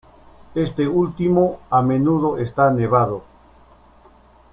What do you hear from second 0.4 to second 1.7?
Este último